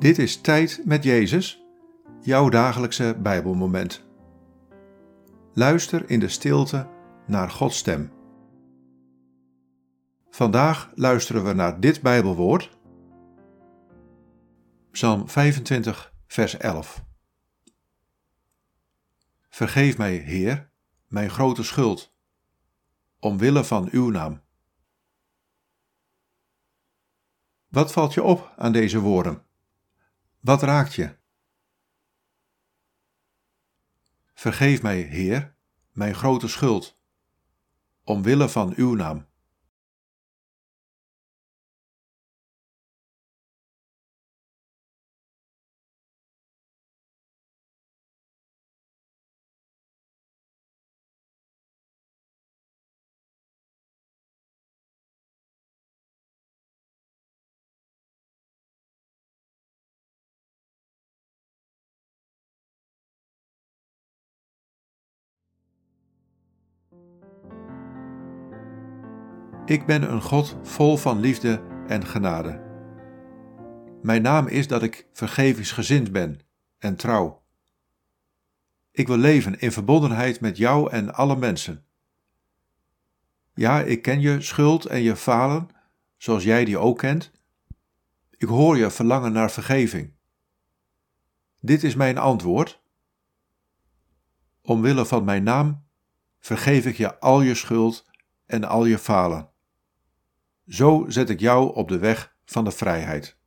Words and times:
Dit 0.00 0.18
is 0.18 0.40
Tijd 0.40 0.82
met 0.84 1.04
Jezus, 1.04 1.64
jouw 2.20 2.48
dagelijkse 2.48 3.16
Bijbelmoment. 3.22 4.04
Luister 5.52 6.10
in 6.10 6.20
de 6.20 6.28
stilte 6.28 6.88
naar 7.26 7.50
Gods 7.50 7.76
stem. 7.78 8.12
Vandaag 10.30 10.90
luisteren 10.94 11.44
we 11.44 11.52
naar 11.52 11.80
dit 11.80 12.02
Bijbelwoord. 12.02 12.78
Psalm 14.90 15.28
25, 15.28 16.14
vers 16.26 16.56
11. 16.56 17.04
Vergeef 19.48 19.98
mij, 19.98 20.14
Heer, 20.14 20.70
mijn 21.08 21.30
grote 21.30 21.62
schuld, 21.62 22.14
omwille 23.18 23.64
van 23.64 23.88
uw 23.90 24.10
naam. 24.10 24.42
Wat 27.68 27.92
valt 27.92 28.14
je 28.14 28.22
op 28.22 28.52
aan 28.56 28.72
deze 28.72 29.00
woorden? 29.00 29.48
Wat 30.40 30.62
raakt 30.62 30.94
je? 30.94 31.16
Vergeef 34.34 34.82
mij, 34.82 35.00
Heer, 35.00 35.54
mijn 35.92 36.14
grote 36.14 36.48
schuld, 36.48 37.02
omwille 38.04 38.48
van 38.48 38.72
uw 38.76 38.94
naam. 38.94 39.29
Ik 69.64 69.86
ben 69.86 70.12
een 70.12 70.22
God 70.22 70.56
vol 70.62 70.96
van 70.96 71.20
liefde 71.20 71.62
en 71.86 72.06
genade. 72.06 72.68
Mijn 74.02 74.22
naam 74.22 74.46
is 74.46 74.68
dat 74.68 74.82
ik 74.82 75.06
vergevingsgezind 75.12 76.12
ben 76.12 76.40
en 76.78 76.96
trouw. 76.96 77.42
Ik 78.92 79.06
wil 79.06 79.16
leven 79.16 79.60
in 79.60 79.72
verbondenheid 79.72 80.40
met 80.40 80.56
jou 80.56 80.90
en 80.90 81.14
alle 81.14 81.36
mensen. 81.36 81.84
Ja, 83.54 83.80
ik 83.80 84.02
ken 84.02 84.20
je 84.20 84.40
schuld 84.40 84.84
en 84.84 85.00
je 85.00 85.16
falen, 85.16 85.68
zoals 86.16 86.44
jij 86.44 86.64
die 86.64 86.78
ook 86.78 86.98
kent. 86.98 87.32
Ik 88.36 88.48
hoor 88.48 88.76
je 88.76 88.90
verlangen 88.90 89.32
naar 89.32 89.50
vergeving. 89.50 90.12
Dit 91.60 91.84
is 91.84 91.94
mijn 91.94 92.18
antwoord. 92.18 92.82
Omwille 94.62 95.06
van 95.06 95.24
mijn 95.24 95.42
naam 95.42 95.84
vergeef 96.40 96.86
ik 96.86 96.96
je 96.96 97.18
al 97.18 97.40
je 97.40 97.54
schuld 97.54 98.06
en 98.46 98.64
al 98.64 98.84
je 98.84 98.98
falen. 98.98 99.50
Zo 100.66 101.04
zet 101.08 101.30
ik 101.30 101.40
jou 101.40 101.74
op 101.74 101.88
de 101.88 101.98
weg 101.98 102.36
van 102.44 102.64
de 102.64 102.70
vrijheid. 102.70 103.38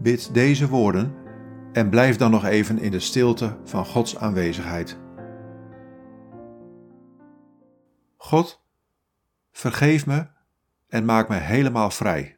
Bid 0.00 0.34
deze 0.34 0.68
woorden 0.68 1.14
en 1.72 1.90
blijf 1.90 2.16
dan 2.16 2.30
nog 2.30 2.44
even 2.44 2.78
in 2.78 2.90
de 2.90 3.00
stilte 3.00 3.56
van 3.64 3.86
Gods 3.86 4.16
aanwezigheid. 4.16 5.07
God, 8.28 8.62
vergeef 9.52 10.06
me 10.06 10.26
en 10.88 11.04
maak 11.04 11.28
me 11.28 11.36
helemaal 11.36 11.90
vrij. 11.90 12.37